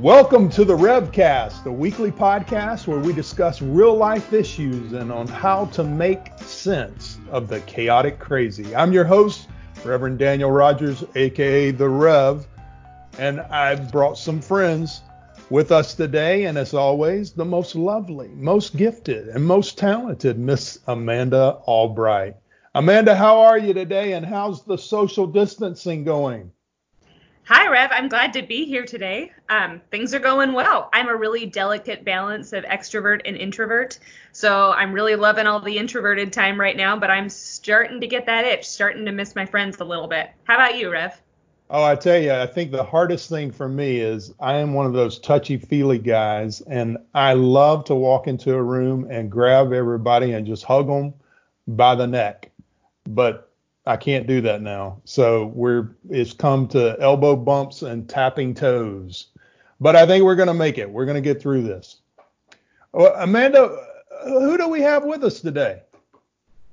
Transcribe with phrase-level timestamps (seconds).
[0.00, 5.28] Welcome to the Revcast, the weekly podcast where we discuss real life issues and on
[5.28, 8.74] how to make sense of the chaotic crazy.
[8.74, 9.48] I'm your host,
[9.84, 12.46] Reverend Daniel Rogers, aka The Rev,
[13.18, 15.02] and I've brought some friends
[15.50, 20.78] with us today, and as always, the most lovely, most gifted, and most talented Miss
[20.86, 22.36] Amanda Albright.
[22.74, 26.52] Amanda, how are you today, and how's the social distancing going?
[27.52, 27.90] Hi, Rev.
[27.92, 29.32] I'm glad to be here today.
[29.48, 30.88] Um, things are going well.
[30.92, 33.98] I'm a really delicate balance of extrovert and introvert.
[34.30, 38.24] So I'm really loving all the introverted time right now, but I'm starting to get
[38.26, 40.30] that itch, starting to miss my friends a little bit.
[40.44, 41.20] How about you, Rev?
[41.70, 44.86] Oh, I tell you, I think the hardest thing for me is I am one
[44.86, 49.72] of those touchy feely guys, and I love to walk into a room and grab
[49.72, 51.14] everybody and just hug them
[51.66, 52.52] by the neck.
[53.08, 53.49] But
[53.90, 55.00] I can't do that now.
[55.04, 59.26] So we're it's come to elbow bumps and tapping toes.
[59.80, 60.88] But I think we're going to make it.
[60.88, 61.96] We're going to get through this.
[62.92, 63.76] Well, Amanda,
[64.24, 65.82] who do we have with us today?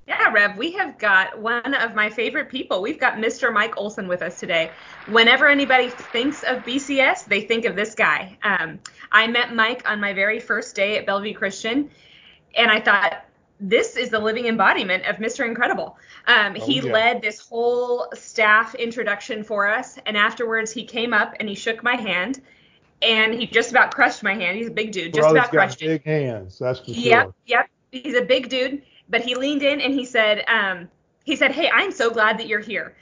[0.08, 2.84] Yeah, Rev, we have got one of my favorite people.
[2.84, 3.52] We've got Mr.
[3.52, 4.70] Mike Olson with us today.
[5.08, 8.38] Whenever anybody thinks of BCS, they think of this guy.
[8.44, 8.80] Um,
[9.12, 11.90] I met Mike on my very first day at Bellevue Christian,
[12.56, 13.26] and I thought,
[13.60, 15.46] this is the living embodiment of Mr.
[15.46, 15.98] Incredible.
[16.28, 16.92] Um, oh, he yeah.
[16.92, 21.84] led this whole staff introduction for us, and afterwards he came up and he shook
[21.84, 22.42] my hand,
[23.02, 24.58] and he just about crushed my hand.
[24.58, 26.06] He's a big dude, just Brother's about crushed big it.
[26.06, 27.34] hands, that's for yep, sure.
[27.46, 28.04] Yep, yep.
[28.04, 30.90] He's a big dude, but he leaned in and he said, um,
[31.24, 32.96] he said, "Hey, I'm so glad that you're here."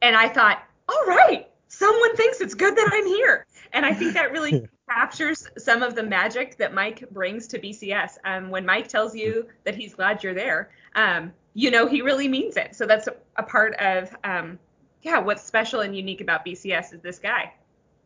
[0.00, 4.14] And I thought, all right, someone thinks it's good that I'm here, and I think
[4.14, 8.18] that really captures some of the magic that Mike brings to BCS.
[8.24, 12.28] Um, when Mike tells you that he's glad you're there, um, you know he really
[12.28, 12.74] means it.
[12.74, 14.58] So that's a, a part of um,
[15.02, 17.52] yeah, what's special and unique about BCS is this guy.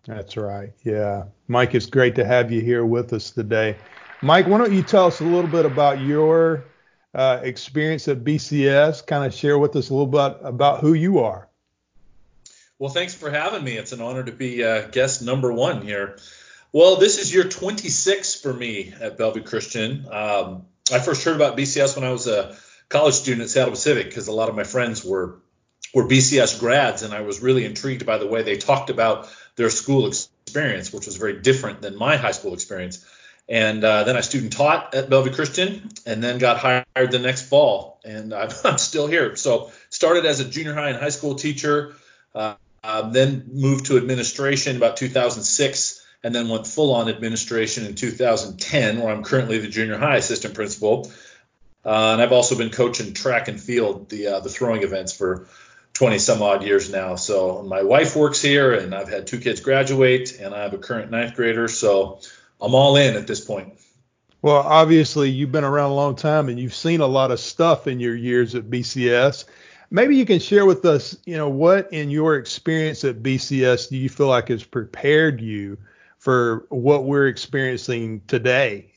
[0.04, 0.72] That's right.
[0.84, 3.76] Yeah, Mike, it's great to have you here with us today.
[4.22, 6.64] Mike, why don't you tell us a little bit about your
[7.14, 9.06] uh, experience at BCS?
[9.06, 11.48] Kind of share with us a little bit about who you are.
[12.78, 13.76] Well, thanks for having me.
[13.76, 16.18] It's an honor to be uh, guest number one here.
[16.76, 20.06] Well, this is year 26 for me at Bellevue Christian.
[20.12, 22.54] Um, I first heard about BCS when I was a
[22.90, 25.40] college student at Seattle Pacific because a lot of my friends were
[25.94, 29.26] were BCS grads, and I was really intrigued by the way they talked about
[29.56, 33.02] their school experience, which was very different than my high school experience.
[33.48, 37.48] And uh, then I student taught at Bellevue Christian, and then got hired the next
[37.48, 39.34] fall, and I'm, I'm still here.
[39.36, 41.96] So started as a junior high and high school teacher,
[42.34, 47.94] uh, uh, then moved to administration about 2006 and then went full on administration in
[47.94, 51.10] 2010, where I'm currently the junior high assistant principal.
[51.84, 55.46] Uh, and I've also been coaching track and field, the uh, the throwing events for
[55.94, 57.14] 20 some odd years now.
[57.14, 60.78] So my wife works here, and I've had two kids graduate, and I have a
[60.78, 61.68] current ninth grader.
[61.68, 62.20] So
[62.60, 63.74] I'm all in at this point.
[64.42, 67.86] Well, obviously you've been around a long time, and you've seen a lot of stuff
[67.86, 69.44] in your years at BCS.
[69.90, 73.96] Maybe you can share with us, you know, what in your experience at BCS do
[73.96, 75.78] you feel like has prepared you
[76.26, 78.90] for what we're experiencing today?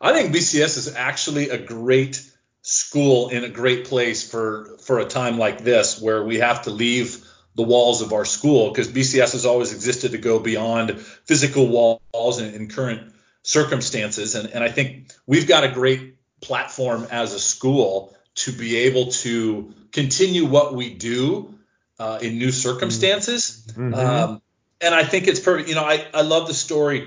[0.00, 2.24] I think BCS is actually a great
[2.62, 6.70] school in a great place for for a time like this where we have to
[6.70, 11.66] leave the walls of our school because BCS has always existed to go beyond physical
[11.66, 13.12] walls in, in current
[13.42, 18.76] circumstances and, and I think we've got a great platform as a school to be
[18.76, 21.52] able to continue what we do
[21.98, 23.66] uh, in new circumstances.
[23.72, 23.94] Mm-hmm.
[23.94, 24.42] Um,
[24.80, 25.68] and I think it's perfect.
[25.68, 27.00] You know, I, I love the story,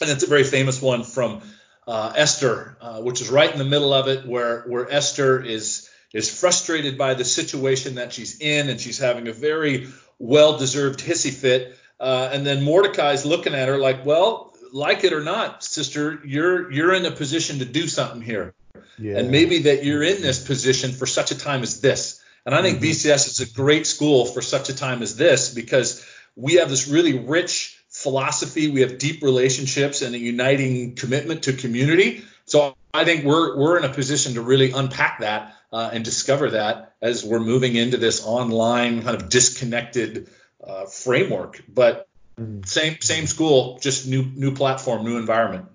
[0.00, 1.42] and it's a very famous one from
[1.86, 5.88] uh, Esther, uh, which is right in the middle of it, where where Esther is
[6.12, 9.88] is frustrated by the situation that she's in, and she's having a very
[10.18, 11.76] well-deserved hissy fit.
[11.98, 16.70] Uh, and then Mordecai's looking at her like, well, like it or not, sister, you're
[16.70, 18.54] you're in a position to do something here,
[18.98, 19.18] yeah.
[19.18, 22.20] and maybe that you're in this position for such a time as this.
[22.46, 22.86] And I think mm-hmm.
[22.86, 26.04] BCS is a great school for such a time as this because
[26.36, 28.68] we have this really rich philosophy.
[28.68, 32.24] We have deep relationships and a uniting commitment to community.
[32.46, 36.50] So I think we're we're in a position to really unpack that uh, and discover
[36.50, 40.28] that as we're moving into this online kind of disconnected
[40.62, 41.62] uh, framework.
[41.68, 42.08] But
[42.38, 42.66] mm.
[42.66, 45.66] same same school, just new new platform, new environment.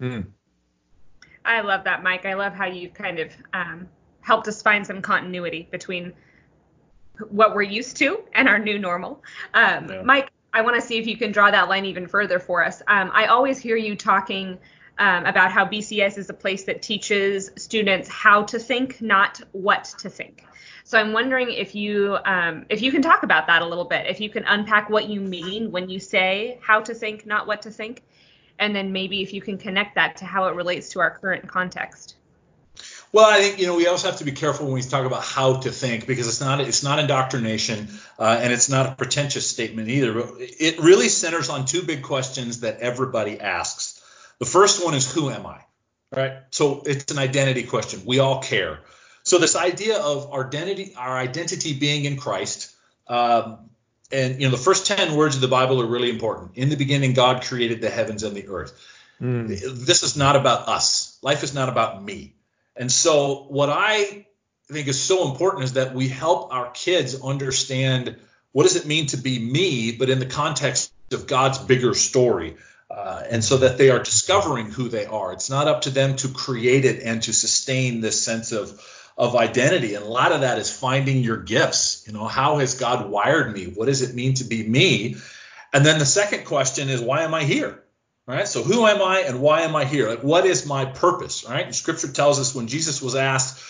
[0.00, 0.26] Mm.
[1.44, 2.26] I love that, Mike.
[2.26, 3.88] I love how you've kind of um,
[4.20, 6.14] helped us find some continuity between
[7.28, 9.22] what we're used to and our new normal.
[9.54, 10.02] Um, yeah.
[10.02, 12.82] Mike, I want to see if you can draw that line even further for us.
[12.86, 14.58] Um, I always hear you talking
[14.98, 19.84] um, about how BCS is a place that teaches students how to think, not what
[19.98, 20.44] to think.
[20.84, 24.06] So I'm wondering if you um, if you can talk about that a little bit,
[24.06, 27.62] if you can unpack what you mean when you say how to think, not what
[27.62, 28.02] to think,
[28.58, 31.48] and then maybe if you can connect that to how it relates to our current
[31.48, 32.16] context.
[33.16, 35.24] Well, I think you know we also have to be careful when we talk about
[35.24, 39.48] how to think because it's not it's not indoctrination uh, and it's not a pretentious
[39.48, 40.12] statement either.
[40.12, 44.04] But it really centers on two big questions that everybody asks.
[44.38, 45.60] The first one is who am I?
[46.14, 46.32] Right.
[46.50, 48.02] So it's an identity question.
[48.04, 48.80] We all care.
[49.22, 52.70] So this idea of our identity, our identity being in Christ,
[53.08, 53.70] um,
[54.12, 56.58] and you know the first ten words of the Bible are really important.
[56.58, 58.78] In the beginning, God created the heavens and the earth.
[59.22, 59.48] Mm.
[59.86, 61.18] This is not about us.
[61.22, 62.34] Life is not about me.
[62.76, 64.26] And so what I
[64.70, 68.16] think is so important is that we help our kids understand
[68.52, 72.56] what does it mean to be me, but in the context of God's bigger story.
[72.88, 75.32] Uh, and so that they are discovering who they are.
[75.32, 78.80] It's not up to them to create it and to sustain this sense of
[79.18, 79.94] of identity.
[79.94, 82.04] And a lot of that is finding your gifts.
[82.06, 83.64] You know, how has God wired me?
[83.66, 85.16] What does it mean to be me?
[85.72, 87.82] And then the second question is, why am I here?
[88.26, 88.48] Right.
[88.48, 90.08] So who am I and why am I here?
[90.08, 91.44] Like, what is my purpose?
[91.48, 91.64] Right.
[91.64, 93.62] And scripture tells us when Jesus was asked,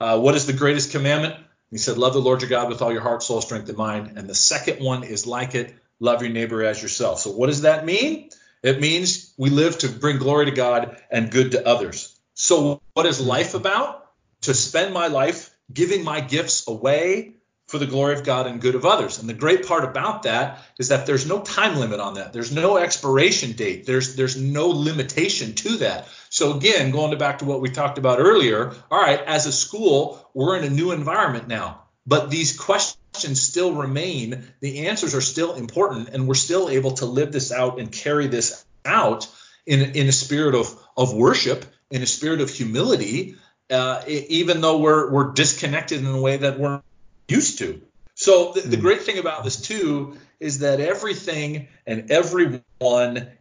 [0.00, 1.34] uh, what is the greatest commandment?
[1.70, 4.16] He said, love the Lord your God with all your heart, soul, strength, and mind.
[4.16, 7.20] And the second one is like it, love your neighbor as yourself.
[7.20, 8.30] So what does that mean?
[8.62, 12.18] It means we live to bring glory to God and good to others.
[12.32, 14.08] So what is life about?
[14.42, 17.34] to spend my life giving my gifts away
[17.68, 19.18] for the glory of God and good of others.
[19.18, 22.32] And the great part about that is that there's no time limit on that.
[22.32, 23.84] There's no expiration date.
[23.84, 26.08] There's there's no limitation to that.
[26.30, 30.26] So again, going back to what we talked about earlier, all right, as a school,
[30.32, 31.82] we're in a new environment now.
[32.06, 34.44] But these questions still remain.
[34.60, 38.28] The answers are still important and we're still able to live this out and carry
[38.28, 39.28] this out
[39.66, 43.36] in in a spirit of of worship, in a spirit of humility
[43.70, 46.80] uh, even though we're we're disconnected in a way that we're
[47.28, 47.80] used to.
[48.14, 48.82] So the, the, hmm.
[48.82, 52.62] great thing about this too is that everything and everyone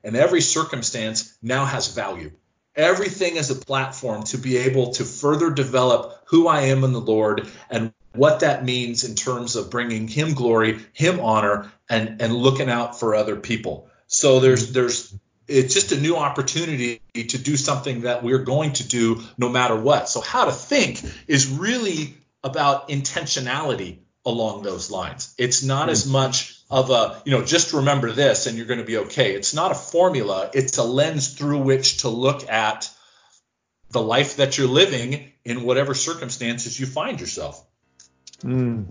[0.04, 2.32] and every circumstance now has value.
[2.76, 7.02] Everything is a platform to be able to further develop who I am in the
[7.02, 12.36] Lord and what that means in terms of bringing Him glory, Him honor, and and
[12.36, 13.90] looking out for other people.
[14.06, 14.74] So there's hmm.
[14.74, 15.16] there's
[15.48, 19.76] it's just a new opportunity to do something that we're going to do no matter
[19.76, 20.10] what.
[20.10, 22.16] So how to think is really
[22.48, 25.34] about intentionality along those lines.
[25.38, 28.86] It's not as much of a, you know, just remember this and you're going to
[28.86, 29.34] be okay.
[29.34, 32.90] It's not a formula, it's a lens through which to look at
[33.92, 37.66] the life that you're living in whatever circumstances you find yourself.
[38.42, 38.88] Mm.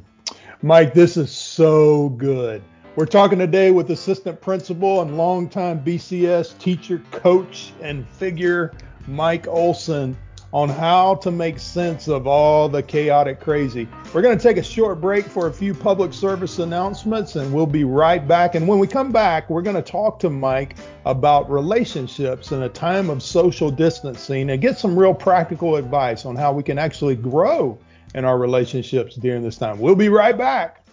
[0.62, 2.62] Mike, this is so good.
[2.96, 8.72] We're talking today with assistant principal and longtime BCS teacher, coach, and figure
[9.06, 10.16] Mike Olson
[10.56, 13.86] on how to make sense of all the chaotic crazy.
[14.14, 17.66] We're going to take a short break for a few public service announcements and we'll
[17.66, 18.54] be right back.
[18.54, 22.70] And when we come back, we're going to talk to Mike about relationships in a
[22.70, 27.16] time of social distancing and get some real practical advice on how we can actually
[27.16, 27.78] grow
[28.14, 29.78] in our relationships during this time.
[29.78, 30.86] We'll be right back.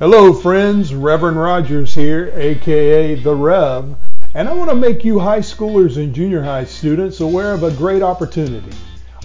[0.00, 0.92] Hello, friends.
[0.92, 3.96] Reverend Rogers here, aka The Rev,
[4.34, 7.70] and I want to make you high schoolers and junior high students aware of a
[7.72, 8.74] great opportunity.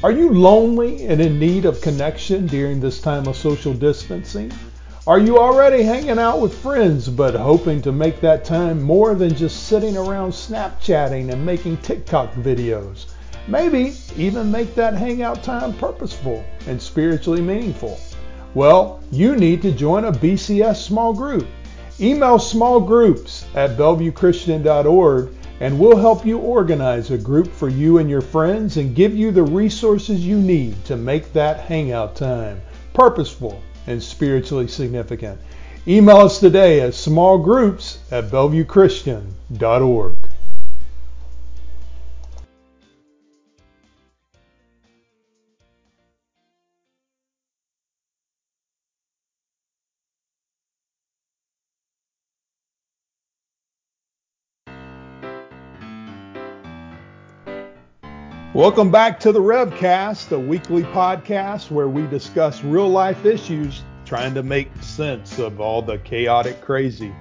[0.04, 4.52] Are you lonely and in need of connection during this time of social distancing?
[5.08, 9.34] Are you already hanging out with friends but hoping to make that time more than
[9.34, 13.06] just sitting around Snapchatting and making TikTok videos?
[13.48, 17.98] Maybe even make that hangout time purposeful and spiritually meaningful.
[18.54, 21.48] Well, you need to join a BCS small group.
[22.00, 28.08] Email small groups at bellevuechristian.org and we'll help you organize a group for you and
[28.08, 32.62] your friends and give you the resources you need to make that hangout time
[32.94, 35.40] purposeful and spiritually significant.
[35.88, 40.16] Email us today at smallgroups at bellevuechristian.org.
[58.58, 64.34] Welcome back to the Revcast, a weekly podcast where we discuss real life issues trying
[64.34, 67.14] to make sense of all the chaotic crazy.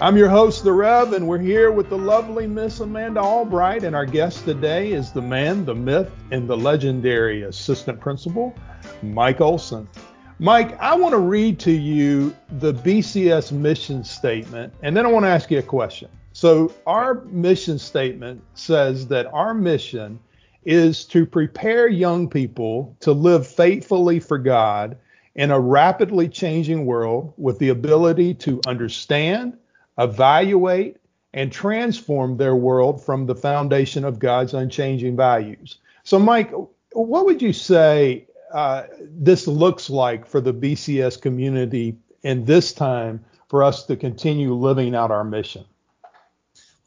[0.00, 3.94] I'm your host, The Rev, and we're here with the lovely Miss Amanda Albright, and
[3.94, 8.54] our guest today is the man, the myth, and the legendary assistant principal,
[9.02, 9.86] Mike Olson.
[10.38, 15.26] Mike, I want to read to you the BCS mission statement, and then I want
[15.26, 16.08] to ask you a question.
[16.32, 20.18] So our mission statement says that our mission
[20.68, 24.98] is to prepare young people to live faithfully for God
[25.34, 29.56] in a rapidly changing world with the ability to understand,
[29.96, 30.98] evaluate,
[31.32, 35.78] and transform their world from the foundation of God's unchanging values.
[36.04, 36.52] So, Mike,
[36.92, 43.24] what would you say uh, this looks like for the BCS community in this time
[43.48, 45.64] for us to continue living out our mission?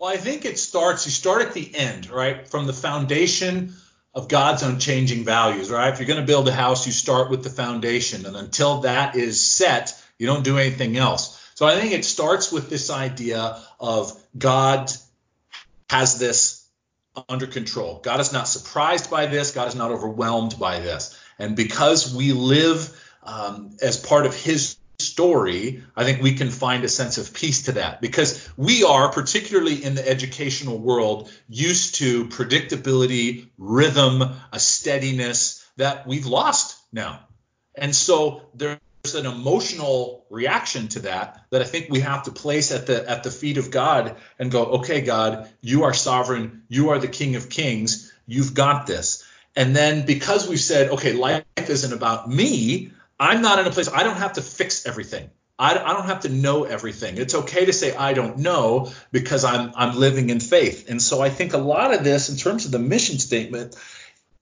[0.01, 2.47] Well, I think it starts, you start at the end, right?
[2.47, 3.75] From the foundation
[4.15, 5.93] of God's unchanging values, right?
[5.93, 8.25] If you're going to build a house, you start with the foundation.
[8.25, 11.39] And until that is set, you don't do anything else.
[11.53, 14.91] So I think it starts with this idea of God
[15.91, 16.67] has this
[17.29, 17.99] under control.
[18.03, 19.51] God is not surprised by this.
[19.51, 21.15] God is not overwhelmed by this.
[21.37, 22.89] And because we live
[23.21, 27.63] um, as part of His story, I think we can find a sense of peace
[27.63, 34.59] to that because we are, particularly in the educational world, used to predictability, rhythm, a
[34.59, 37.21] steadiness that we've lost now.
[37.75, 38.79] And so there's
[39.15, 43.23] an emotional reaction to that that I think we have to place at the at
[43.23, 47.35] the feet of God and go, okay, God, you are sovereign, you are the King
[47.35, 49.25] of Kings, you've got this.
[49.55, 53.87] And then because we've said, okay, life isn't about me, I'm not in a place,
[53.87, 55.29] I don't have to fix everything.
[55.59, 57.17] I, I don't have to know everything.
[57.17, 60.89] It's okay to say I don't know because I'm I'm living in faith.
[60.89, 63.75] And so I think a lot of this, in terms of the mission statement,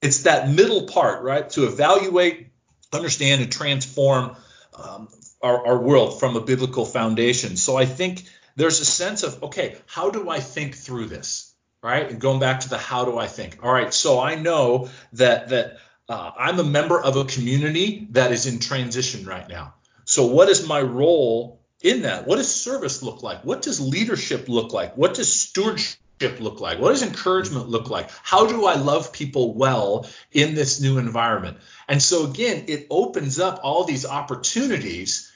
[0.00, 1.48] it's that middle part, right?
[1.50, 2.46] To evaluate,
[2.90, 4.34] understand, and transform
[4.82, 5.08] um,
[5.42, 7.58] our, our world from a biblical foundation.
[7.58, 8.24] So I think
[8.56, 12.10] there's a sense of okay, how do I think through this, right?
[12.10, 13.58] And going back to the how do I think.
[13.62, 15.76] All right, so I know that that
[16.10, 19.74] uh, I'm a member of a community that is in transition right now.
[20.04, 22.26] So, what is my role in that?
[22.26, 23.44] What does service look like?
[23.44, 24.96] What does leadership look like?
[24.96, 26.80] What does stewardship look like?
[26.80, 28.10] What does encouragement look like?
[28.24, 31.58] How do I love people well in this new environment?
[31.86, 35.30] And so, again, it opens up all these opportunities.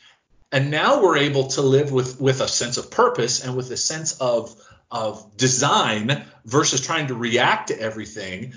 [0.51, 3.77] And now we're able to live with, with a sense of purpose and with a
[3.77, 4.53] sense of,
[4.91, 8.55] of design versus trying to react to everything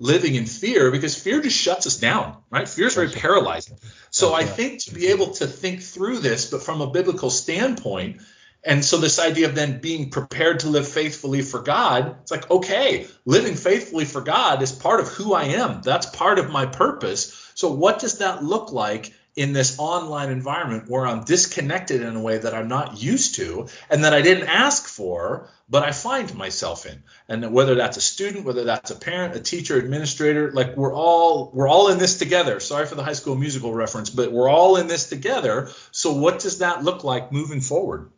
[0.00, 2.68] living in fear because fear just shuts us down, right?
[2.68, 3.76] Fear is very paralyzing.
[4.10, 8.22] So I think to be able to think through this, but from a biblical standpoint,
[8.64, 12.50] and so this idea of then being prepared to live faithfully for God, it's like,
[12.50, 15.80] okay, living faithfully for God is part of who I am.
[15.82, 17.52] That's part of my purpose.
[17.54, 22.20] So what does that look like in this online environment where I'm disconnected in a
[22.20, 26.34] way that I'm not used to and that I didn't ask for, but I find
[26.34, 27.02] myself in.
[27.28, 31.50] And whether that's a student, whether that's a parent, a teacher, administrator, like we're all
[31.54, 32.58] we're all in this together.
[32.58, 35.70] Sorry for the high school musical reference, but we're all in this together.
[35.92, 38.10] So what does that look like moving forward?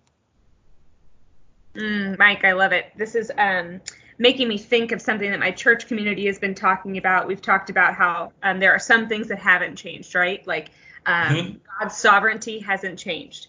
[1.75, 2.87] Mm, Mike, I love it.
[2.97, 3.83] This is um
[4.19, 7.27] making me think of something that my church community has been talking about.
[7.27, 10.47] We've talked about how um, there are some things that haven't changed, right?
[10.47, 10.71] Like
[11.07, 11.59] um, mm-hmm.
[11.79, 13.49] God's sovereignty hasn't changed.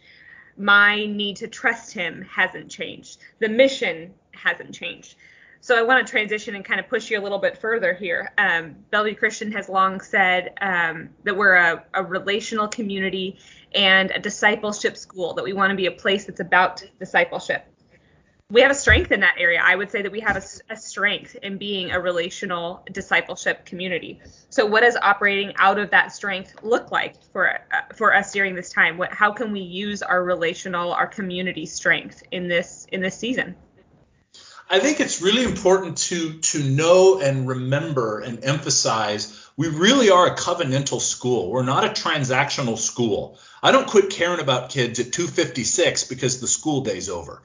[0.58, 3.20] My need to trust Him hasn't changed.
[3.40, 5.16] The mission hasn't changed.
[5.62, 8.34] So I want to transition and kind of push you a little bit further here.
[8.38, 13.40] Um, Bellevue Christian has long said um, that we're a, a relational community
[13.74, 17.66] and a discipleship school, that we want to be a place that's about discipleship
[18.54, 19.60] we have a strength in that area.
[19.62, 24.22] I would say that we have a, a, strength in being a relational discipleship community.
[24.50, 28.54] So, what does operating out of that strength look like for uh, for us during
[28.54, 29.00] this time?
[29.00, 33.56] What, how can we use our relational, our community strength in this in this season?
[34.70, 40.28] I think it's really important to to know and remember and emphasize we really are
[40.28, 41.50] a covenantal school.
[41.50, 43.40] We're not a transactional school.
[43.64, 47.42] I don't quit caring about kids at 256 because the school day's over.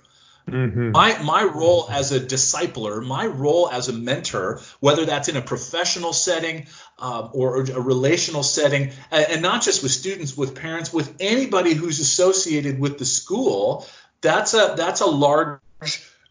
[0.50, 0.90] Mm-hmm.
[0.92, 5.42] My my role as a discipler, my role as a mentor, whether that's in a
[5.42, 6.66] professional setting
[6.98, 12.00] um, or a relational setting, and not just with students, with parents, with anybody who's
[12.00, 13.86] associated with the school,
[14.20, 15.60] that's a that's a large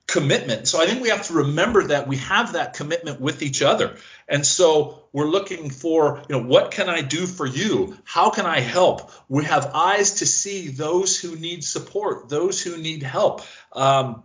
[0.08, 0.70] commitment.
[0.70, 3.98] So I think we have to remember that we have that commitment with each other.
[4.28, 7.98] And so we're looking for, you know, what can I do for you?
[8.06, 9.12] How can I help?
[9.28, 13.42] We have eyes to see those who need support, those who need help.
[13.74, 14.24] Um,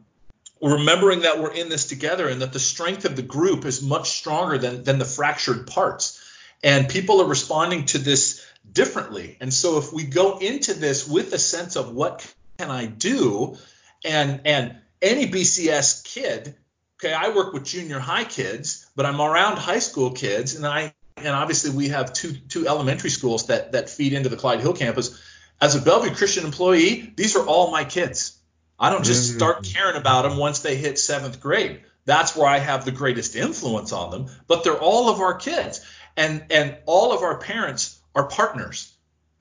[0.62, 4.10] remembering that we're in this together and that the strength of the group is much
[4.10, 6.22] stronger than, than the fractured parts.
[6.62, 9.36] And people are responding to this differently.
[9.40, 13.56] And so if we go into this with a sense of what can I do
[14.04, 16.54] and and any BCS kid,
[16.96, 20.94] okay, I work with junior high kids, but I'm around high school kids, and I
[21.16, 24.72] and obviously we have two two elementary schools that that feed into the Clyde Hill
[24.72, 25.20] campus.
[25.60, 28.38] As a Bellevue Christian employee, these are all my kids.
[28.78, 29.38] I don't just mm-hmm.
[29.38, 31.82] start caring about them once they hit seventh grade.
[32.04, 34.26] That's where I have the greatest influence on them.
[34.48, 35.84] But they're all of our kids,
[36.16, 38.91] and and all of our parents are partners.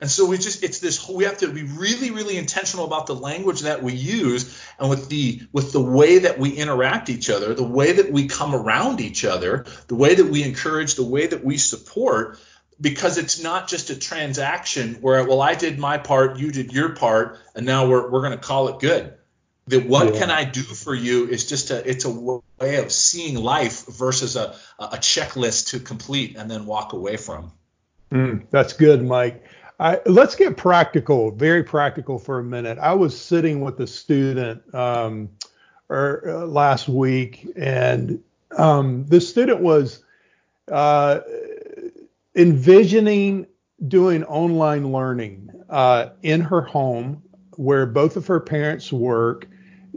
[0.02, 3.14] And so we just it's this we have to be really really intentional about the
[3.14, 7.54] language that we use and with the with the way that we interact each other,
[7.54, 11.28] the way that we come around each other, the way that we encourage, the way
[11.28, 12.40] that we support
[12.80, 16.96] because it's not just a transaction where well I did my part, you did your
[16.96, 19.14] part and now we're we're going to call it good.
[19.68, 20.18] That what yeah.
[20.18, 24.34] can I do for you is just a it's a way of seeing life versus
[24.34, 27.52] a a checklist to complete and then walk away from.
[28.10, 29.44] Mm, that's good, Mike.
[29.82, 32.78] I, let's get practical, very practical for a minute.
[32.78, 35.28] I was sitting with a student um,
[35.88, 38.22] or, er, uh, last week, and
[38.56, 40.04] um, the student was
[40.70, 41.18] uh,
[42.36, 43.48] envisioning
[43.88, 47.20] doing online learning uh, in her home
[47.56, 49.48] where both of her parents work.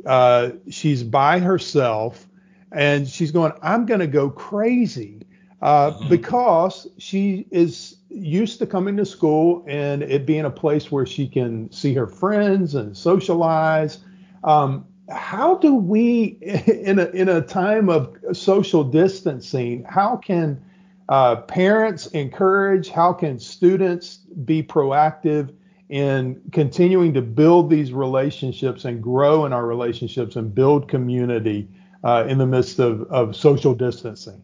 [0.03, 2.27] Uh, she's by herself,
[2.71, 5.21] and she's going, I'm going to go crazy
[5.61, 6.09] uh, mm-hmm.
[6.09, 11.27] because she is used to coming to school and it being a place where she
[11.27, 14.00] can see her friends and socialize.
[14.43, 20.63] Um, how do we, in a in a time of social distancing, how can
[21.10, 22.89] uh, parents encourage?
[22.89, 25.53] How can students be proactive
[25.89, 31.67] in continuing to build these relationships and grow in our relationships and build community
[32.03, 34.41] uh, in the midst of, of social distancing?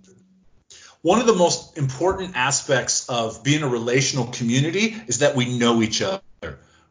[1.01, 5.81] One of the most important aspects of being a relational community is that we know
[5.81, 6.21] each other.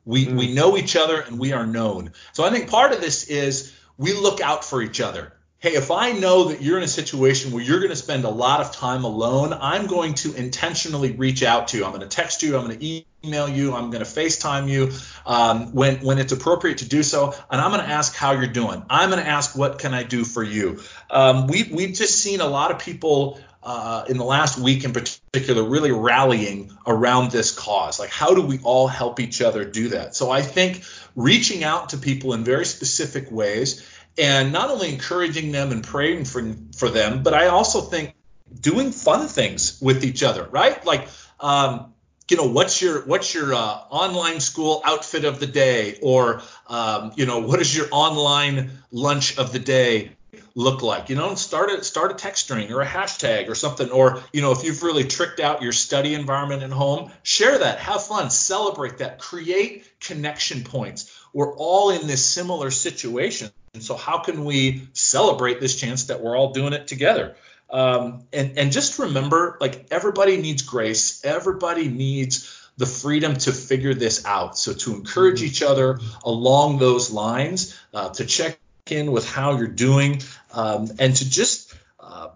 [0.05, 0.37] We, mm.
[0.37, 2.13] we know each other and we are known.
[2.33, 5.33] So I think part of this is we look out for each other.
[5.59, 8.31] Hey, if I know that you're in a situation where you're going to spend a
[8.31, 11.85] lot of time alone, I'm going to intentionally reach out to you.
[11.85, 12.57] I'm going to text you.
[12.57, 13.75] I'm going to email you.
[13.75, 14.91] I'm going to FaceTime you
[15.27, 18.47] um, when when it's appropriate to do so, and I'm going to ask how you're
[18.47, 18.83] doing.
[18.89, 20.81] I'm going to ask what can I do for you.
[21.11, 24.93] Um, we we've just seen a lot of people uh, in the last week in
[24.93, 27.99] particular really rallying around this cause.
[27.99, 30.17] Like, how do we all help each other do that?
[30.17, 30.83] So I think
[31.15, 33.87] reaching out to people in very specific ways
[34.19, 38.15] and not only encouraging them and praying for, for them, but I also think
[38.59, 40.85] doing fun things with each other, right?
[40.85, 41.09] Like,
[41.39, 41.95] um,
[42.31, 43.59] you know what's your what's your uh,
[43.91, 49.37] online school outfit of the day or um, you know what is your online lunch
[49.37, 50.13] of the day
[50.55, 51.09] look like?
[51.09, 53.91] You know, start a start a text string or a hashtag or something.
[53.91, 57.79] Or you know, if you've really tricked out your study environment at home, share that,
[57.79, 61.17] have fun, celebrate that, create connection points.
[61.33, 66.21] We're all in this similar situation, and so how can we celebrate this chance that
[66.21, 67.37] we're all doing it together?
[67.71, 73.95] Um, and and just remember, like everybody needs grace, everybody needs the freedom to figure
[73.95, 74.57] this out.
[74.57, 75.47] So to encourage mm-hmm.
[75.47, 78.59] each other along those lines, uh, to check
[78.93, 80.23] in with how you're doing,
[80.53, 82.29] um, and to just uh,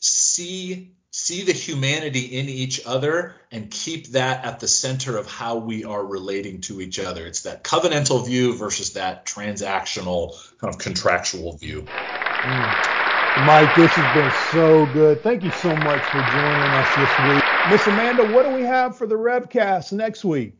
[0.00, 5.56] see see the humanity in each other and keep that at the center of how
[5.56, 7.26] we are relating to each other.
[7.26, 11.82] It's that covenantal view versus that transactional kind of contractual view.
[11.82, 13.44] Mm.
[13.46, 15.20] Mike, this has been so good.
[15.22, 17.42] Thank you so much for joining us this week.
[17.70, 20.54] Miss Amanda, what do we have for the Revcast next week?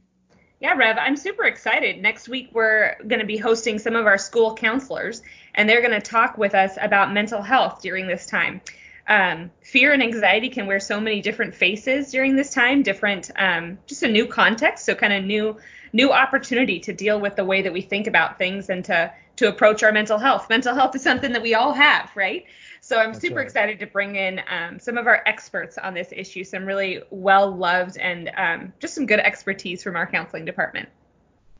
[0.60, 2.02] Yeah, Rev, I'm super excited.
[2.02, 5.22] Next week, we're going to be hosting some of our school counselors,
[5.54, 8.60] and they're going to talk with us about mental health during this time.
[9.06, 13.78] Um, fear and anxiety can wear so many different faces during this time, different, um,
[13.86, 15.56] just a new context, so kind of new,
[15.92, 19.48] new opportunity to deal with the way that we think about things and to to
[19.48, 20.48] approach our mental health.
[20.50, 22.44] Mental health is something that we all have, right?
[22.88, 23.44] So I'm That's super right.
[23.44, 27.54] excited to bring in um, some of our experts on this issue, some really well
[27.54, 30.88] loved and um, just some good expertise from our counseling department.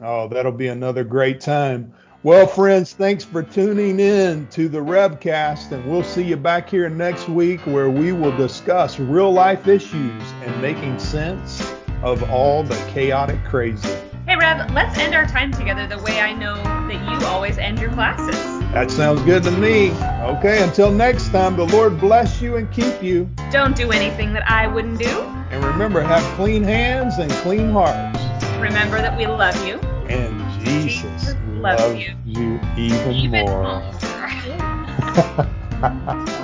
[0.01, 1.93] Oh, that'll be another great time.
[2.23, 6.89] Well, friends, thanks for tuning in to the Revcast, and we'll see you back here
[6.89, 11.61] next week where we will discuss real life issues and making sense
[12.03, 13.87] of all the chaotic crazy.
[14.27, 17.81] Hey, Rev, let's end our time together the way I know that you always end
[17.81, 18.58] your classes.
[18.79, 19.91] That sounds good to me.
[19.91, 23.29] Okay, until next time, the Lord bless you and keep you.
[23.51, 25.09] Don't do anything that I wouldn't do.
[25.51, 28.21] And remember, have clean hands and clean hearts.
[28.61, 29.81] Remember that we love you.
[30.09, 32.15] And Jesus, Jesus loves you.
[32.25, 33.83] you even, even more.
[35.81, 36.29] more.